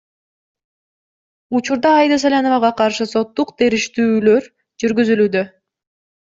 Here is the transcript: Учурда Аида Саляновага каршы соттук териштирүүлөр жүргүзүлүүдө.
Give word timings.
Учурда 1.59 1.89
Аида 1.99 2.17
Саляновага 2.23 2.71
каршы 2.79 3.07
соттук 3.11 3.53
териштирүүлөр 3.61 4.49
жүргүзүлүүдө. 4.83 5.45